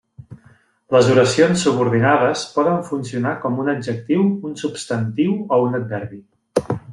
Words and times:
Les 0.93 1.09
oracions 1.15 1.65
subordinades 1.67 2.45
poden 2.55 2.81
funcionar 2.87 3.35
com 3.45 3.61
un 3.65 3.69
adjectiu, 3.75 4.25
un 4.51 4.57
substantiu 4.63 5.37
o 5.39 5.61
un 5.69 5.81
adverbi. 5.83 6.23